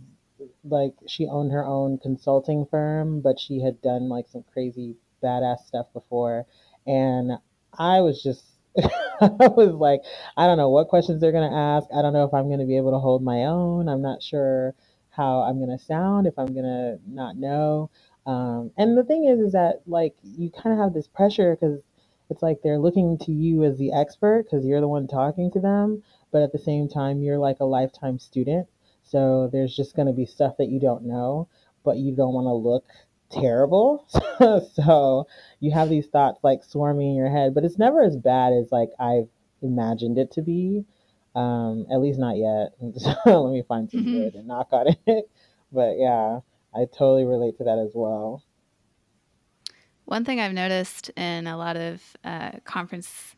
[0.64, 5.60] like she owned her own consulting firm, but she had done like some crazy badass
[5.66, 6.46] stuff before.
[6.86, 7.34] And
[7.78, 8.44] I was just,
[9.22, 10.02] I was like,
[10.38, 11.88] I don't know what questions they're going to ask.
[11.96, 13.90] I don't know if I'm going to be able to hold my own.
[13.90, 14.76] I'm not sure
[15.10, 17.90] how I'm going to sound, if I'm going to not know.
[18.26, 21.80] Um, and the thing is, is that like you kind of have this pressure because
[22.30, 25.60] it's like they're looking to you as the expert because you're the one talking to
[25.60, 26.04] them.
[26.32, 28.68] But at the same time, you're like a lifetime student.
[29.04, 31.48] So there's just going to be stuff that you don't know,
[31.84, 32.86] but you don't want to look
[33.32, 34.06] terrible.
[34.74, 35.28] so
[35.60, 38.72] you have these thoughts like swarming in your head, but it's never as bad as
[38.72, 39.28] like I've
[39.62, 40.86] imagined it to be.
[41.36, 42.74] Um, at least not yet.
[43.26, 44.24] Let me find some mm-hmm.
[44.24, 45.30] wood and knock on it.
[45.72, 46.40] but yeah,
[46.76, 48.44] I totally relate to that as well.
[50.10, 53.36] One thing I've noticed in a lot of uh, conference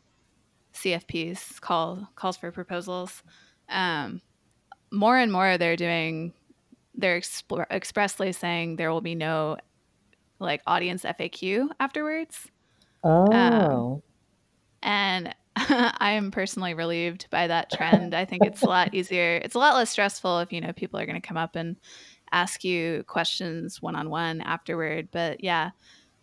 [0.72, 3.22] CFPs call calls for proposals,
[3.68, 4.22] um,
[4.90, 6.32] more and more they're doing
[6.94, 9.58] they're exp- expressly saying there will be no
[10.38, 12.48] like audience FAQ afterwards.
[13.04, 13.92] Um, oh.
[13.92, 14.02] Um,
[14.82, 18.14] and I am personally relieved by that trend.
[18.14, 19.36] I think it's a lot easier.
[19.44, 21.76] It's a lot less stressful if you know people are going to come up and
[22.32, 25.08] ask you questions one on one afterward.
[25.12, 25.72] But yeah,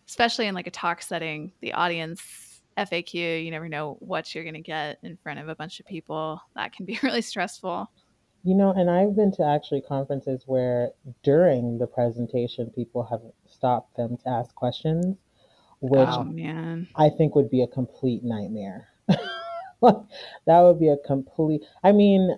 [0.09, 4.55] especially in like a talk setting, the audience FAQ, you never know what you're going
[4.55, 6.41] to get in front of a bunch of people.
[6.55, 7.89] That can be really stressful.
[8.43, 10.91] You know, and I've been to actually conferences where
[11.23, 15.17] during the presentation, people have stopped them to ask questions,
[15.81, 16.87] which oh, man.
[16.95, 18.87] I think would be a complete nightmare.
[19.07, 20.07] that
[20.47, 22.35] would be a complete, I mean,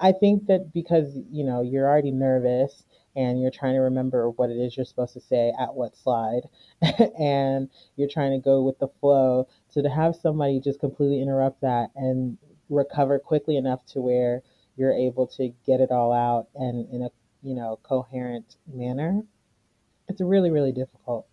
[0.00, 2.84] I think that because, you know, you're already nervous
[3.16, 6.42] and you're trying to remember what it is you're supposed to say at what slide
[7.18, 9.48] and you're trying to go with the flow.
[9.68, 12.36] So to have somebody just completely interrupt that and
[12.68, 14.42] recover quickly enough to where
[14.76, 17.08] you're able to get it all out and in a
[17.42, 19.22] you know coherent manner
[20.08, 21.26] it's really really difficult.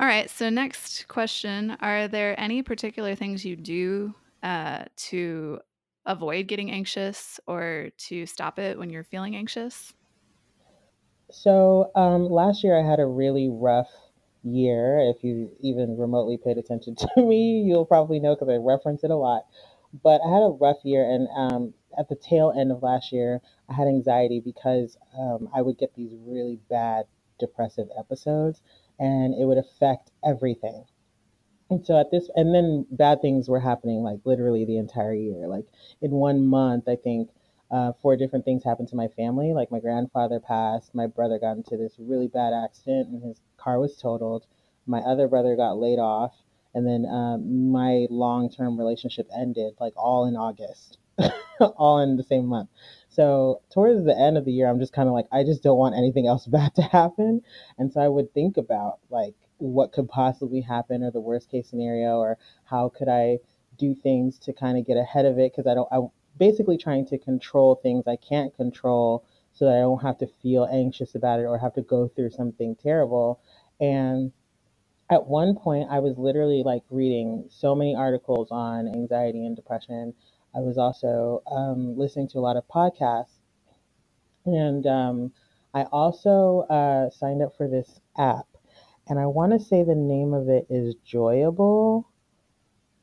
[0.00, 1.76] All right so next question.
[1.80, 5.58] Are there any particular things you do uh, to
[6.06, 9.92] avoid getting anxious or to stop it when you're feeling anxious
[11.30, 13.90] so um, last year I had a really rough
[14.44, 14.98] year.
[15.14, 19.10] If you even remotely paid attention to me, you'll probably know because I reference it
[19.10, 19.44] a lot.
[20.02, 23.40] But I had a rough year, and um, at the tail end of last year,
[23.70, 27.06] I had anxiety because um, I would get these really bad
[27.40, 28.62] depressive episodes,
[28.98, 30.84] and it would affect everything.
[31.70, 35.48] And so at this, and then bad things were happening like literally the entire year.
[35.48, 35.66] Like
[36.00, 37.30] in one month, I think
[37.70, 39.52] uh, four different things happened to my family.
[39.52, 43.78] Like my grandfather passed, my brother got into this really bad accident, and his car
[43.78, 44.46] was totaled.
[44.86, 46.34] My other brother got laid off,
[46.74, 50.98] and then um, my long-term relationship ended, like all in August.
[51.76, 52.68] all in the same month.
[53.08, 55.78] So towards the end of the year, I'm just kind of like, I just don't
[55.78, 57.42] want anything else bad to happen.
[57.78, 61.68] And so I would think about like what could possibly happen or the worst case
[61.68, 63.38] scenario or how could I
[63.76, 65.98] do things to kind of get ahead of it because I don't I
[66.38, 70.68] basically trying to control things I can't control so that I don't have to feel
[70.70, 73.40] anxious about it or have to go through something terrible.
[73.80, 74.32] And
[75.10, 80.14] at one point I was literally like reading so many articles on anxiety and depression
[80.54, 83.38] I was also um, listening to a lot of podcasts.
[84.46, 85.32] And um,
[85.74, 88.46] I also uh, signed up for this app.
[89.08, 92.04] And I want to say the name of it is Joyable,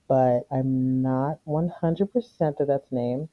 [0.07, 3.29] but I'm not 100% that that's name.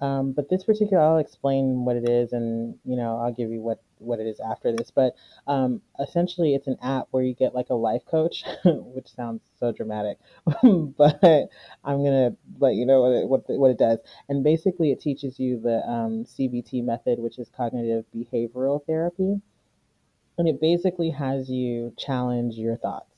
[0.00, 3.60] Um, but this particular, I'll explain what it is, and you know, I'll give you
[3.60, 4.92] what what it is after this.
[4.92, 5.14] But
[5.48, 9.72] um, essentially, it's an app where you get like a life coach, which sounds so
[9.72, 10.18] dramatic,
[10.62, 11.48] but
[11.84, 13.98] I'm gonna let you know what it, what, what it does.
[14.28, 19.40] And basically, it teaches you the um, CBT method, which is cognitive behavioral therapy,
[20.38, 23.17] and it basically has you challenge your thoughts.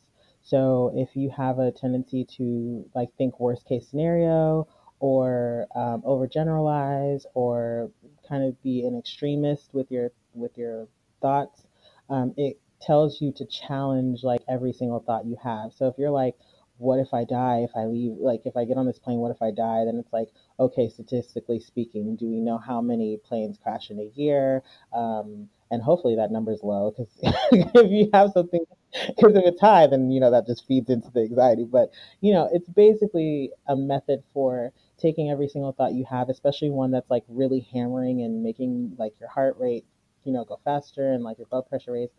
[0.50, 4.66] So if you have a tendency to like think worst case scenario
[4.98, 7.90] or um, overgeneralize or
[8.28, 10.88] kind of be an extremist with your with your
[11.22, 11.66] thoughts
[12.10, 15.72] um, it tells you to challenge like every single thought you have.
[15.72, 16.34] So if you're like
[16.78, 19.30] what if i die if i leave like if i get on this plane what
[19.30, 19.84] if i die?
[19.84, 24.10] then it's like okay statistically speaking do we know how many planes crash in a
[24.18, 24.62] year?
[24.92, 27.12] Um, and hopefully that number is low because
[27.52, 28.64] if you have something
[29.08, 32.32] because if it's high then you know that just feeds into the anxiety but you
[32.32, 37.10] know it's basically a method for taking every single thought you have, especially one that's
[37.10, 39.84] like really hammering and making like your heart rate,
[40.24, 42.10] you know, go faster and like your blood pressure raise,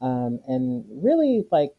[0.00, 1.72] um, and really like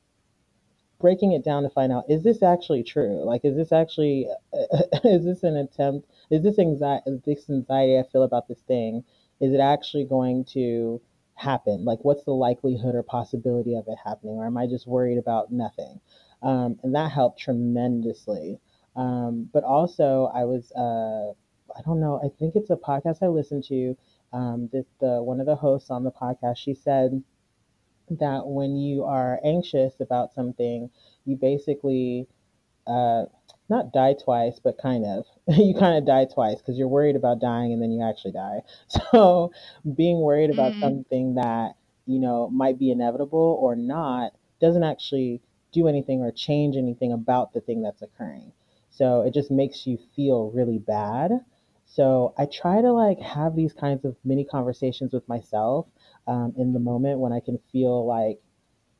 [0.99, 3.23] breaking it down to find out is this actually true?
[3.25, 4.27] Like, is this actually
[5.03, 6.07] is this an attempt?
[6.29, 7.21] Is this anxiety?
[7.25, 9.03] This anxiety I feel about this thing?
[9.39, 11.01] Is it actually going to
[11.41, 11.85] happen?
[11.85, 14.35] Like, what's the likelihood or possibility of it happening?
[14.35, 15.99] Or am I just worried about nothing?
[16.41, 18.59] Um, and that helped tremendously.
[18.95, 21.31] Um, but also, I was, uh,
[21.77, 23.97] I don't know, I think it's a podcast I listened to.
[24.33, 27.21] Um, the, the one of the hosts on the podcast, she said
[28.09, 30.89] that when you are anxious about something,
[31.25, 32.27] you basically
[32.87, 33.25] uh,
[33.71, 35.25] not die twice, but kind of.
[35.57, 38.59] you kind of die twice because you're worried about dying and then you actually die.
[39.11, 39.51] So
[39.95, 40.81] being worried about mm-hmm.
[40.81, 41.73] something that
[42.05, 47.53] you know, might be inevitable or not, doesn't actually do anything or change anything about
[47.53, 48.51] the thing that's occurring.
[48.89, 51.31] So it just makes you feel really bad.
[51.85, 55.87] So I try to like have these kinds of mini conversations with myself
[56.27, 58.39] um, in the moment when I can feel like,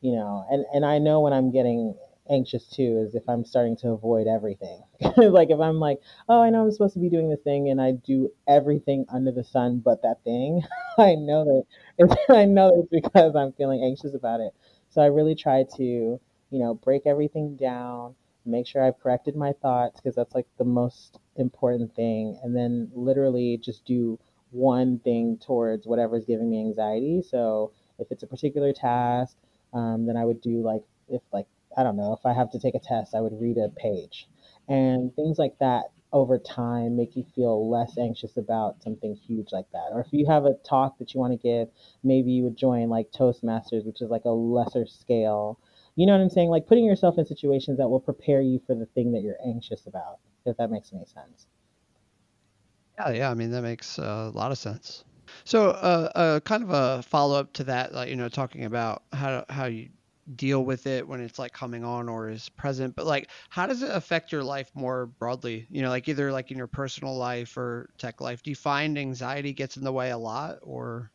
[0.02, 1.96] you know, and, and I know when I'm getting
[2.32, 4.82] anxious too is if I'm starting to avoid everything.
[5.18, 7.82] like if I'm like, oh, I know I'm supposed to be doing this thing and
[7.82, 10.62] I do everything under the sun but that thing,
[10.98, 11.64] I know that
[11.98, 14.54] it's, I know it's because I'm feeling anxious about it.
[14.90, 16.20] So I really try to, you
[16.60, 18.16] know, break everything down,
[18.46, 22.92] make sure I've corrected my thoughts because that's like the most important thing and then
[22.94, 24.20] literally just do
[24.52, 27.22] one thing towards whatever's giving me anxiety.
[27.22, 29.38] So if it's a particular task,
[29.74, 32.60] um, then I would do like if like I don't know, if I have to
[32.60, 34.28] take a test, I would read a page.
[34.68, 39.70] And things like that over time make you feel less anxious about something huge like
[39.72, 39.90] that.
[39.92, 41.70] Or if you have a talk that you want to give,
[42.04, 45.60] maybe you would join like Toastmasters, which is like a lesser scale.
[45.96, 46.50] You know what I'm saying?
[46.50, 49.88] Like putting yourself in situations that will prepare you for the thing that you're anxious
[49.88, 51.48] about, if that makes any sense.
[53.00, 53.32] Yeah, yeah.
[53.32, 55.06] I mean, that makes a lot of sense.
[55.46, 59.04] So, uh, uh, kind of a follow up to that, like you know, talking about
[59.14, 59.90] how how you
[60.36, 63.82] deal with it when it's like coming on or is present but like how does
[63.82, 65.68] it affect your life more broadly?
[65.70, 68.98] You know like either like in your personal life or tech life do you find
[68.98, 71.12] anxiety gets in the way a lot or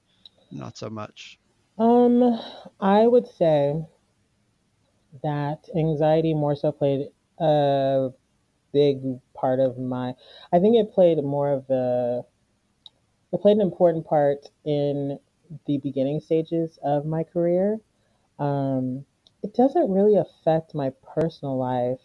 [0.51, 1.39] not so much?
[1.79, 2.41] Um
[2.81, 3.75] i would say
[5.23, 8.11] that anxiety more so played a
[8.73, 9.01] big
[9.35, 10.15] part of my
[10.53, 12.23] i think it played more of a
[13.33, 15.19] it played an important part in
[15.67, 17.79] the beginning stages of my career
[18.39, 19.05] um,
[19.43, 22.01] it doesn't really affect my personal life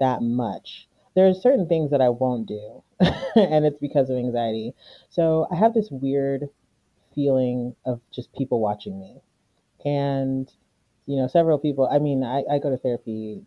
[0.00, 0.88] that much.
[1.14, 4.74] There are certain things that I won't do, and it's because of anxiety.
[5.10, 6.48] So I have this weird
[7.14, 9.20] feeling of just people watching me.
[9.84, 10.50] And,
[11.06, 13.42] you know, several people, I mean, I, I go to therapy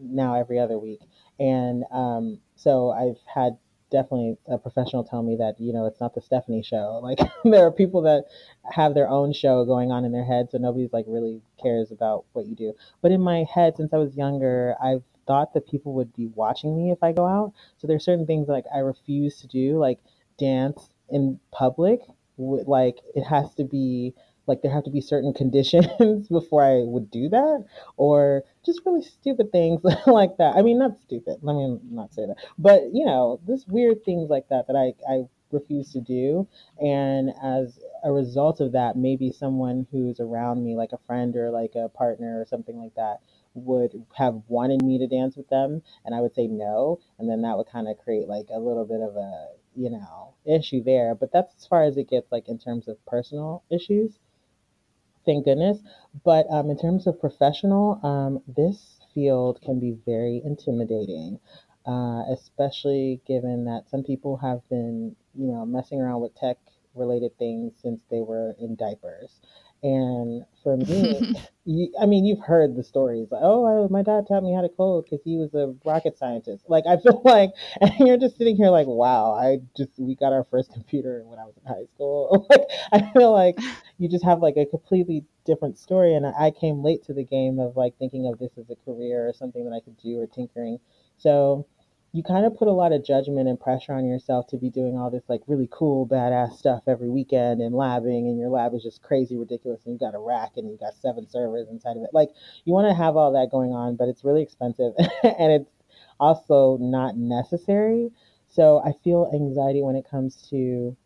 [0.00, 1.00] now every other week.
[1.38, 3.58] And um, so I've had
[3.90, 7.00] definitely a professional tell me that you know it's not the Stephanie show.
[7.02, 8.24] Like there are people that
[8.70, 12.24] have their own show going on in their head, so nobody's like really cares about
[12.32, 12.72] what you do.
[13.02, 16.76] But in my head, since I was younger, I've thought that people would be watching
[16.76, 17.52] me if I go out.
[17.78, 19.98] So there's certain things like I refuse to do, like
[20.38, 22.00] dance in public.
[22.36, 24.14] Like it has to be
[24.46, 27.64] like there have to be certain conditions before I would do that,
[27.96, 30.56] or just really stupid things like that.
[30.56, 31.38] I mean, not stupid.
[31.42, 34.94] Let me not say that, but you know, just weird things like that that I
[35.10, 36.48] I refuse to do,
[36.80, 41.50] and as a result of that, maybe someone who's around me, like a friend or
[41.50, 43.20] like a partner or something like that,
[43.54, 47.42] would have wanted me to dance with them, and I would say no, and then
[47.42, 51.14] that would kind of create like a little bit of a you know issue there.
[51.14, 54.18] But that's as far as it gets, like in terms of personal issues
[55.24, 55.78] thank goodness.
[56.24, 61.38] But um, in terms of professional, um, this field can be very intimidating,
[61.86, 66.58] uh, especially given that some people have been, you know, messing around with tech
[66.94, 69.40] related things since they were in diapers.
[69.84, 73.28] And for me, you, I mean, you've heard the stories.
[73.30, 76.18] Like, oh, I, my dad taught me how to code because he was a rocket
[76.18, 76.64] scientist.
[76.68, 80.32] Like, I feel like, and you're just sitting here like, wow, I just, we got
[80.32, 82.46] our first computer when I was in high school.
[82.50, 83.58] like, I feel like
[83.98, 86.14] you just have like a completely different story.
[86.14, 89.28] And I came late to the game of like thinking of this as a career
[89.28, 90.80] or something that I could do or tinkering.
[91.18, 91.66] So
[92.14, 94.96] you kind of put a lot of judgment and pressure on yourself to be doing
[94.96, 98.84] all this like really cool badass stuff every weekend and labbing and your lab is
[98.84, 102.04] just crazy ridiculous and you've got a rack and you've got seven servers inside of
[102.04, 102.10] it.
[102.12, 102.28] Like
[102.64, 104.92] you want to have all that going on but it's really expensive
[105.24, 105.70] and it's
[106.20, 108.10] also not necessary.
[108.46, 110.96] So i feel anxiety when it comes to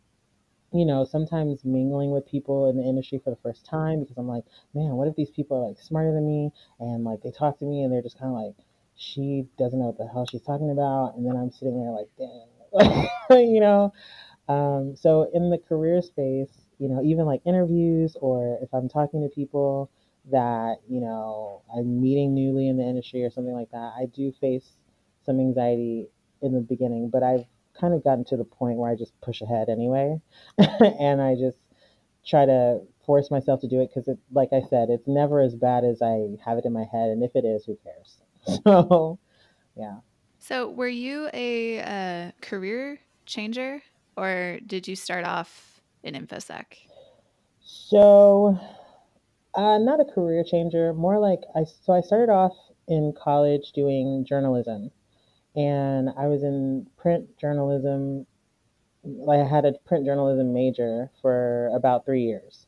[0.71, 4.29] you know, sometimes mingling with people in the industry for the first time because I'm
[4.29, 4.44] like,
[4.75, 7.64] man, what if these people are like smarter than me and like they talk to
[7.64, 8.55] me and they're just kind of like,
[8.98, 11.14] she doesn't know what the hell she's talking about.
[11.16, 13.08] And then I'm sitting there like, dang,
[13.54, 13.92] you know.
[14.48, 19.23] Um, so in the career space, you know, even like interviews or if I'm talking
[19.23, 19.90] to people
[20.33, 24.33] that, you know, I'm meeting newly in the industry or something like that, I do
[24.40, 24.77] face
[25.25, 26.08] some anxiety
[26.42, 27.44] in the beginning, but I've
[27.81, 30.20] kind of gotten to the point where I just push ahead anyway.
[30.58, 31.58] and I just
[32.27, 35.85] try to force myself to do it because like I said, it's never as bad
[35.85, 37.10] as I have it in my head.
[37.10, 38.18] And if it is, who cares?
[38.64, 39.18] So,
[39.76, 39.98] yeah.
[40.38, 43.82] So, were you a uh, career changer
[44.16, 46.64] or did you start off in InfoSec?
[47.60, 48.58] So,
[49.54, 54.24] uh, not a career changer, more like I, so I started off in college doing
[54.26, 54.90] journalism
[55.56, 58.26] and I was in print journalism.
[59.28, 62.67] I had a print journalism major for about three years.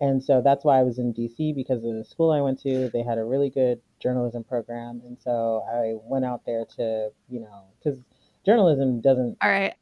[0.00, 2.88] And so that's why I was in DC because of the school I went to.
[2.92, 7.40] They had a really good journalism program, and so I went out there to, you
[7.40, 8.00] know, because
[8.44, 9.36] journalism doesn't.
[9.42, 9.74] All right.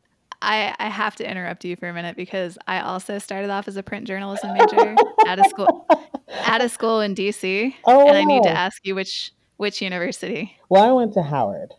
[0.43, 3.77] I, I have to interrupt you for a minute because I also started off as
[3.79, 4.97] a print journalism major
[5.27, 5.87] at a school
[6.29, 10.55] at a school in DC, Oh, and I need to ask you which which university.
[10.69, 11.73] Well, I went to Howard.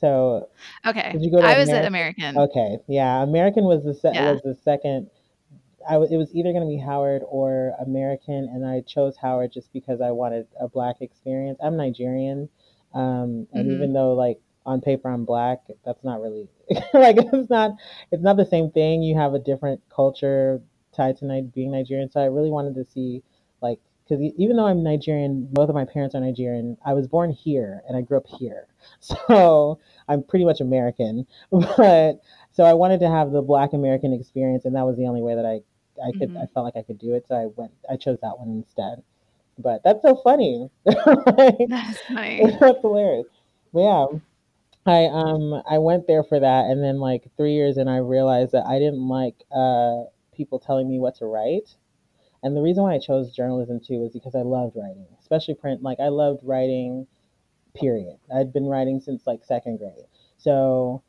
[0.00, 0.48] So
[0.86, 2.36] Okay, did you go to I was at American?
[2.36, 2.38] American.
[2.50, 4.32] Okay, yeah, American was the se- Yeah.
[4.32, 5.08] was the second.
[5.88, 9.52] I w- it was either going to be Howard or American, and I chose Howard
[9.52, 11.58] just because I wanted a black experience.
[11.62, 12.48] I'm Nigerian,
[12.94, 13.72] um, and Mhm.
[13.72, 16.48] even though like on paper I'm black, that's not really
[16.94, 17.72] like it's not
[18.12, 19.02] it's not the same thing.
[19.02, 20.60] You have a different culture
[20.92, 23.22] tied to Ni- being Nigerian, so I really wanted to see
[23.62, 26.76] like because even though I'm Nigerian, both of my parents are Nigerian.
[26.84, 28.66] I was born here and I grew up here,
[29.00, 29.78] so
[30.08, 32.20] I'm pretty much American, but
[32.52, 35.34] so I wanted to have the Black American experience, and that was the only way
[35.34, 35.60] that I
[36.04, 36.50] I could I Mhm.
[36.52, 37.26] felt like I could do it.
[37.28, 39.02] So I went I chose that one instead.
[39.58, 40.70] But that's so funny.
[40.86, 42.56] Like, That's funny.
[42.60, 43.26] that's hilarious.
[43.72, 44.06] But yeah,
[44.86, 48.52] I um I went there for that, and then like three years and I realized
[48.52, 51.76] that I didn't like uh people telling me what to write.
[52.42, 55.82] And the reason why I chose journalism too was because I loved writing, especially print.
[55.82, 57.06] Like I loved writing
[57.74, 58.18] period.
[58.34, 60.06] I'd been writing since like second grade.
[60.38, 61.02] So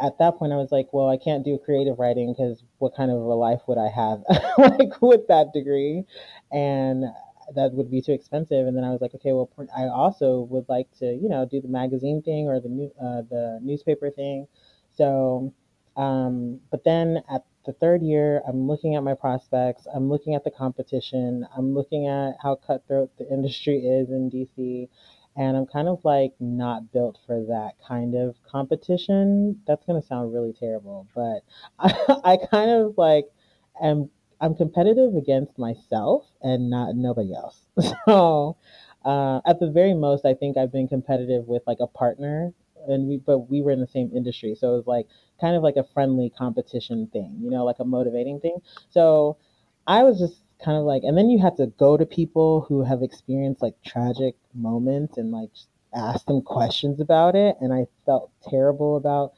[0.00, 3.10] at that point, I was like, well, I can't do creative writing because what kind
[3.10, 4.22] of a life would I have
[4.58, 6.04] like with that degree?
[6.52, 7.04] And
[7.54, 8.66] that would be too expensive.
[8.66, 11.60] And then I was like, okay, well, I also would like to, you know, do
[11.60, 14.46] the magazine thing or the new, uh, the newspaper thing.
[14.92, 15.52] So,
[15.96, 19.86] um, but then at the third year, I'm looking at my prospects.
[19.94, 21.46] I'm looking at the competition.
[21.56, 24.88] I'm looking at how cutthroat the industry is in DC
[25.40, 29.60] and I'm kind of like not built for that kind of competition.
[29.66, 31.40] That's gonna sound really terrible, but
[31.78, 33.26] I, I kind of like
[33.82, 34.10] am
[34.40, 37.58] I'm competitive against myself and not nobody else.
[38.06, 38.56] So
[39.04, 42.52] uh, at the very most, I think I've been competitive with like a partner,
[42.88, 45.06] and we but we were in the same industry, so it was like
[45.40, 48.58] kind of like a friendly competition thing, you know, like a motivating thing.
[48.90, 49.38] So
[49.86, 52.82] I was just kind of like, and then you have to go to people who
[52.84, 55.50] have experienced like tragic moments and like
[55.94, 57.56] ask them questions about it.
[57.60, 59.32] And I felt terrible about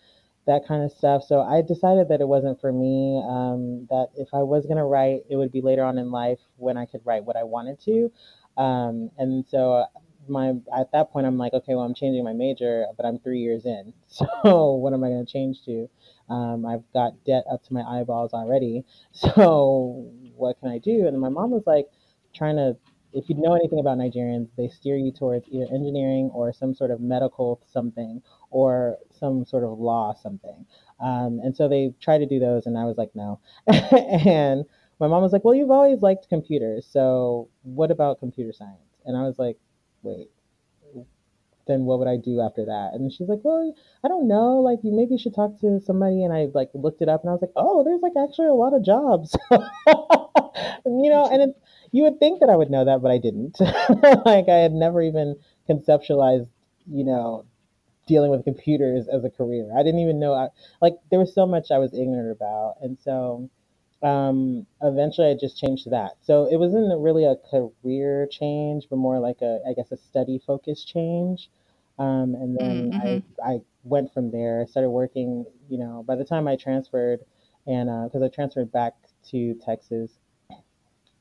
[0.46, 1.22] that kind of stuff.
[1.24, 3.22] So I decided that it wasn't for me.
[3.28, 6.76] Um, that if I was gonna write, it would be later on in life when
[6.76, 8.10] I could write what I wanted to.
[8.56, 9.84] Um, and so
[10.28, 13.40] my at that point, I'm like, okay, well, I'm changing my major, but I'm three
[13.40, 13.92] years in.
[14.08, 14.26] So
[14.74, 15.88] what am I gonna change to?
[16.28, 18.84] Um, I've got debt up to my eyeballs already.
[19.12, 20.10] So
[20.42, 21.06] what can I do?
[21.06, 21.86] And my mom was like
[22.34, 22.76] trying to,
[23.12, 26.90] if you know anything about Nigerians, they steer you towards either engineering or some sort
[26.90, 30.66] of medical something or some sort of law something.
[31.00, 33.40] Um, and so they tried to do those, and I was like, no.
[33.66, 34.64] and
[35.00, 38.78] my mom was like, well, you've always liked computers, so what about computer science?
[39.04, 39.58] And I was like,
[40.02, 40.30] wait,
[41.66, 42.90] then what would I do after that?
[42.94, 44.58] And she's like, well, I don't know.
[44.60, 46.24] Like, you maybe should talk to somebody.
[46.24, 48.54] And I like looked it up, and I was like, oh, there's like actually a
[48.54, 49.36] lot of jobs,
[50.86, 51.28] you know.
[51.30, 51.54] And
[51.92, 53.56] you would think that I would know that, but I didn't.
[53.60, 55.36] like, I had never even
[55.68, 56.48] conceptualized,
[56.86, 57.44] you know,
[58.06, 59.70] dealing with computers as a career.
[59.76, 60.34] I didn't even know.
[60.34, 60.48] I,
[60.80, 63.48] like, there was so much I was ignorant about, and so
[64.02, 66.12] um, eventually I just changed that.
[66.22, 70.40] So it wasn't really a career change, but more like a, I guess, a study
[70.46, 71.50] focus change.
[71.98, 73.18] Um, and then Mm-hmm.
[73.44, 74.62] I, I went from there.
[74.62, 77.20] I started working, you know, by the time I transferred,
[77.66, 78.94] and because I transferred back
[79.30, 80.10] to Texas,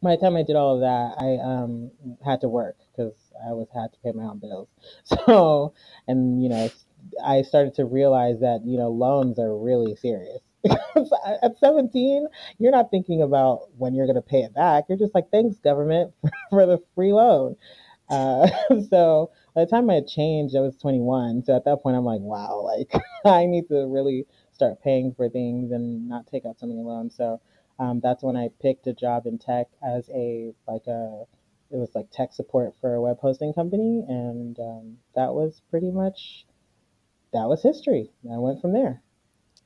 [0.01, 1.91] by the time I did all of that, I um,
[2.23, 3.13] had to work because
[3.47, 4.69] I was had to pay my own bills.
[5.05, 5.73] So,
[6.07, 6.69] and you know,
[7.23, 10.41] I started to realize that you know loans are really serious.
[11.43, 12.27] At 17,
[12.59, 14.85] you're not thinking about when you're going to pay it back.
[14.89, 16.13] You're just like, thanks, government,
[16.49, 17.55] for the free loan.
[18.09, 18.47] Uh,
[18.89, 21.43] so by the time I changed, I was 21.
[21.45, 22.91] So at that point, I'm like, wow, like
[23.25, 27.15] I need to really start paying for things and not take out so many loans.
[27.15, 27.41] So
[27.79, 31.23] um, that's when I picked a job in tech as a like a
[31.71, 35.89] it was like tech support for a web hosting company, and um, that was pretty
[35.89, 36.45] much
[37.33, 38.11] that was history.
[38.31, 39.01] I went from there.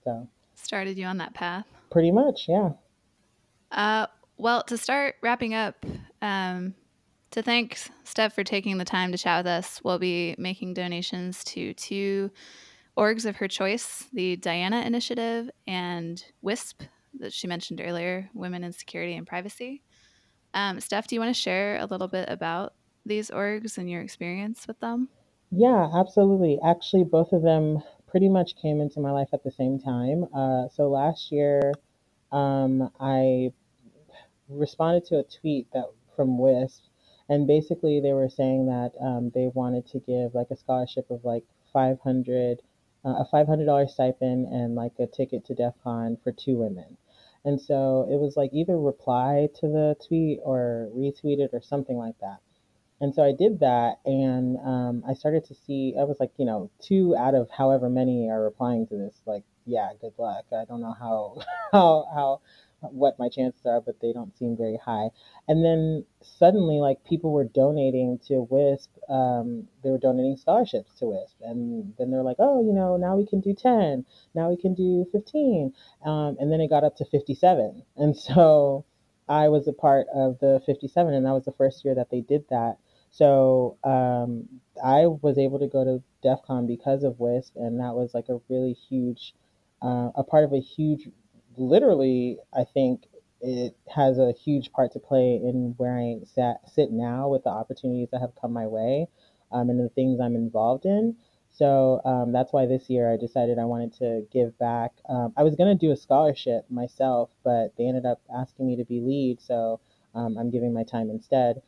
[0.04, 0.30] So
[0.66, 1.68] Started you on that path.
[1.92, 2.72] pretty much, yeah.
[3.72, 4.08] Uh,
[4.38, 5.86] well, to start wrapping up,
[6.24, 6.74] um,
[7.30, 11.44] to thank Steph for taking the time to chat with us, we'll be making donations
[11.44, 12.32] to two
[12.98, 16.82] orgs of her choice the Diana Initiative and WISP,
[17.20, 19.84] that she mentioned earlier Women in Security and Privacy.
[20.56, 22.74] Um, Steph, do you want to share a little bit about
[23.06, 25.10] these orgs and your experience with them?
[25.52, 26.58] Yeah, absolutely.
[26.66, 27.84] Actually, both of them
[28.16, 30.24] pretty much came into my life at the same time.
[30.34, 31.74] Uh, so last year,
[32.32, 33.52] um, I
[34.48, 35.84] responded to a tweet that
[36.16, 36.84] from WISP,
[37.28, 41.26] and basically they were saying that um, they wanted to give like a scholarship of
[41.26, 41.44] like
[41.74, 42.62] 500,
[43.04, 46.96] uh, a $500 stipend and like a ticket to DEF CON for two women.
[47.44, 51.98] And so it was like either reply to the tweet or retweet it or something
[51.98, 52.38] like that.
[53.02, 55.96] And so I did that, and um, I started to see.
[56.00, 59.22] I was like, you know, two out of however many are replying to this.
[59.26, 60.46] Like, yeah, good luck.
[60.54, 61.42] I don't know how
[61.74, 62.42] how how
[62.92, 65.10] what my chances are, but they don't seem very high.
[65.48, 68.90] And then suddenly, like people were donating to WISP.
[69.10, 73.16] Um, they were donating scholarships to WISP, and then they're like, oh, you know, now
[73.16, 75.74] we can do ten, now we can do fifteen,
[76.06, 77.84] um, and then it got up to fifty-seven.
[77.98, 78.86] And so
[79.28, 82.22] I was a part of the fifty-seven, and that was the first year that they
[82.22, 82.78] did that.
[83.16, 84.50] So um,
[84.84, 88.28] I was able to go to DEF CON because of WISP, and that was like
[88.28, 89.34] a really huge,
[89.82, 91.08] uh, a part of a huge
[91.56, 93.06] literally, I think
[93.40, 97.52] it has a huge part to play in where I sat, sit now with the
[97.52, 99.08] opportunities that have come my way
[99.50, 101.16] um, and the things I'm involved in.
[101.52, 104.92] So um, that's why this year I decided I wanted to give back.
[105.08, 108.76] Um, I was going to do a scholarship myself, but they ended up asking me
[108.76, 109.80] to be lead, so
[110.14, 111.62] um, I'm giving my time instead.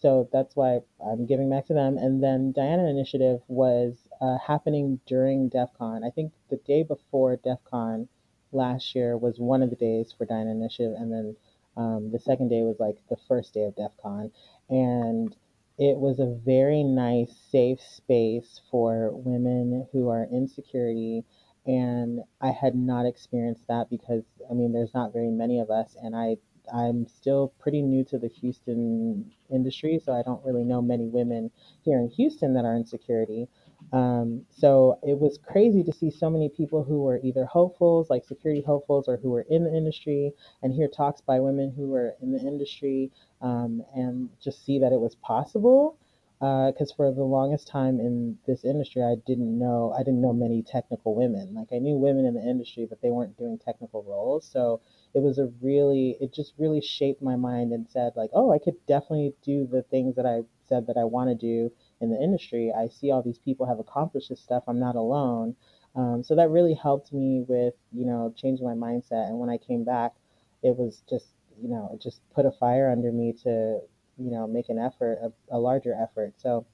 [0.00, 1.98] So that's why I'm giving back to them.
[1.98, 6.04] And then Diana Initiative was uh, happening during DEF CON.
[6.04, 8.08] I think the day before DEF CON,
[8.52, 11.36] last year was one of the days for Diana Initiative, and then
[11.76, 14.32] um, the second day was like the first day of DEF CON.
[14.70, 15.36] And
[15.78, 21.24] it was a very nice, safe space for women who are in security.
[21.66, 25.94] And I had not experienced that because, I mean, there's not very many of us,
[26.02, 26.38] and I
[26.74, 31.50] I'm still pretty new to the Houston industry, so I don't really know many women
[31.82, 33.48] here in Houston that are in security.
[33.92, 38.24] Um, so it was crazy to see so many people who were either hopefuls, like
[38.24, 42.14] security hopefuls, or who were in the industry, and hear talks by women who were
[42.22, 43.10] in the industry,
[43.40, 45.96] um, and just see that it was possible.
[46.38, 50.32] Because uh, for the longest time in this industry, I didn't know I didn't know
[50.32, 51.52] many technical women.
[51.54, 54.48] Like I knew women in the industry, but they weren't doing technical roles.
[54.50, 54.80] So
[55.14, 58.58] it was a really it just really shaped my mind and said like, oh, I
[58.58, 62.22] could definitely do the things that I said that I want to do in the
[62.22, 64.64] industry, I see all these people have accomplished this stuff.
[64.66, 65.54] I'm not alone.
[65.94, 69.28] Um, so that really helped me with, you know, changing my mindset.
[69.28, 70.14] And when I came back,
[70.62, 71.26] it was just,
[71.60, 73.80] you know, it just put a fire under me to,
[74.16, 76.34] you know, make an effort, a, a larger effort.
[76.38, 76.64] So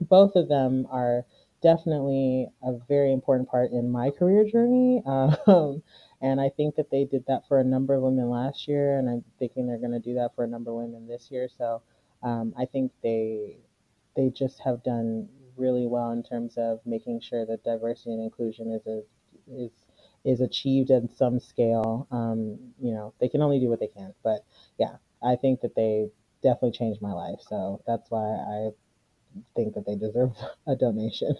[0.00, 1.24] both of them are
[1.62, 5.02] definitely a very important part in my career journey.
[5.46, 5.82] Um,
[6.24, 9.10] and I think that they did that for a number of women last year, and
[9.10, 11.48] I'm thinking they're going to do that for a number of women this year.
[11.58, 11.82] So
[12.22, 13.58] um, I think they
[14.16, 18.72] they just have done really well in terms of making sure that diversity and inclusion
[18.72, 19.02] is a,
[19.52, 19.70] is
[20.24, 22.08] is achieved at some scale.
[22.10, 24.46] Um, you know, they can only do what they can, but
[24.78, 26.08] yeah, I think that they
[26.42, 27.40] definitely changed my life.
[27.46, 28.70] So that's why I
[29.54, 30.32] think that they deserve
[30.66, 31.36] a donation.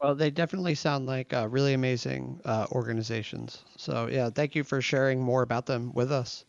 [0.00, 3.64] Well, they definitely sound like uh, really amazing uh, organizations.
[3.76, 6.44] So yeah, thank you for sharing more about them with us.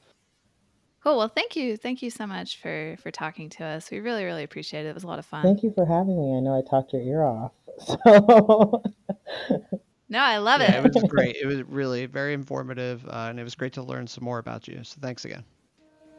[1.03, 1.17] Cool.
[1.17, 1.77] Well, thank you.
[1.77, 3.89] Thank you so much for for talking to us.
[3.89, 4.89] We really, really appreciate it.
[4.89, 5.43] It was a lot of fun.
[5.43, 6.35] Thank you for having me.
[6.35, 7.51] I know I talked your ear off.
[7.79, 8.83] So
[10.09, 10.77] No, I love Yeah, it.
[10.77, 11.35] it was great.
[11.35, 14.67] It was really very informative, uh, and it was great to learn some more about
[14.67, 14.83] you.
[14.83, 15.43] So thanks again.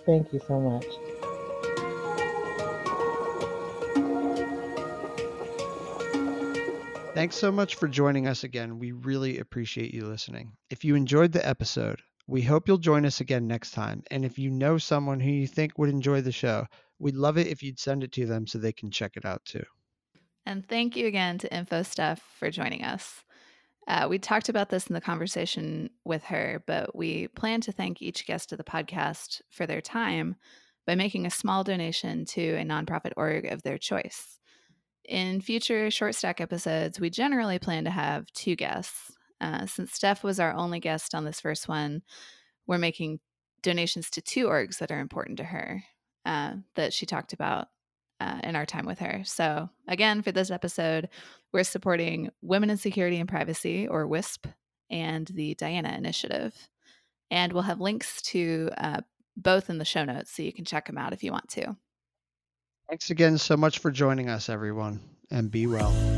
[0.06, 0.86] Thank you so much.
[7.18, 8.78] Thanks so much for joining us again.
[8.78, 10.52] We really appreciate you listening.
[10.70, 14.04] If you enjoyed the episode, we hope you'll join us again next time.
[14.12, 16.64] And if you know someone who you think would enjoy the show,
[17.00, 19.44] we'd love it if you'd send it to them so they can check it out
[19.44, 19.64] too.
[20.46, 23.24] And thank you again to InfoStuff for joining us.
[23.88, 28.00] Uh, we talked about this in the conversation with her, but we plan to thank
[28.00, 30.36] each guest of the podcast for their time
[30.86, 34.37] by making a small donation to a nonprofit org of their choice.
[35.08, 39.10] In future short stack episodes, we generally plan to have two guests.
[39.40, 42.02] Uh, since Steph was our only guest on this first one,
[42.66, 43.20] we're making
[43.62, 45.82] donations to two orgs that are important to her
[46.26, 47.68] uh, that she talked about
[48.20, 49.22] uh, in our time with her.
[49.24, 51.08] So, again, for this episode,
[51.52, 54.46] we're supporting Women in Security and Privacy, or WISP,
[54.90, 56.54] and the Diana Initiative.
[57.30, 59.00] And we'll have links to uh,
[59.38, 61.76] both in the show notes so you can check them out if you want to.
[62.88, 66.17] Thanks again so much for joining us, everyone, and be well.